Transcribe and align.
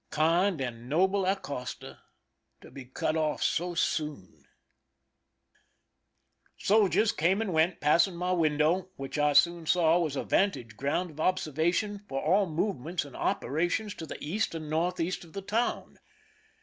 Kind 0.09 0.61
and 0.61 0.89
noble 0.89 1.27
Acosta, 1.27 1.99
to 2.61 2.71
be 2.71 2.85
cut 2.85 3.15
off 3.15 3.43
so 3.43 3.75
soon! 3.75 4.45
Soldiers 6.57 7.11
came 7.11 7.39
and 7.39 7.53
went, 7.53 7.79
passing 7.81 8.15
my 8.15 8.31
window, 8.31 8.89
which 8.95 9.19
I 9.19 9.33
soon 9.33 9.67
saw 9.67 9.99
was 9.99 10.15
a 10.15 10.23
vantage 10.23 10.75
ground 10.75 11.11
of 11.11 11.19
obser 11.19 11.51
vation 11.51 11.99
for 12.09 12.19
all 12.19 12.47
movements 12.47 13.05
and 13.05 13.15
operations 13.15 13.93
to 13.93 14.07
the 14.07 14.17
east 14.19 14.55
and 14.55 14.71
northeast 14.71 15.23
of 15.23 15.33
the 15.33 15.43
town. 15.43 15.99